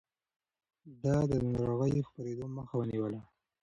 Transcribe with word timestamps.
ده 1.03 1.15
د 1.31 1.31
ناروغيو 1.53 2.03
د 2.03 2.07
خپرېدو 2.07 2.45
مخه 2.57 2.73
ونيوله. 2.77 3.19